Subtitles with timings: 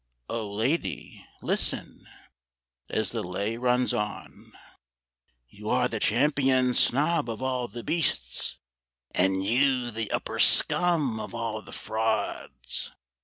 [0.29, 2.07] Oh, lady, listen
[2.89, 4.51] as the lay runs on!
[5.47, 8.57] "You are the champion snob of all the beasts!"
[9.11, 12.91] "And you the upper scum of all the frauds."